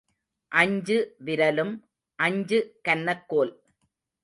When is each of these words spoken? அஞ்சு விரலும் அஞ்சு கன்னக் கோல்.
அஞ்சு 0.51 1.15
விரலும் 1.19 1.73
அஞ்சு 2.15 2.59
கன்னக் 2.81 3.29
கோல். 3.29 3.53